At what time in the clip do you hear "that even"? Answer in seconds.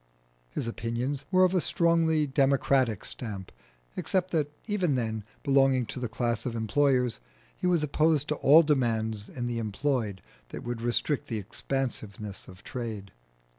4.31-4.95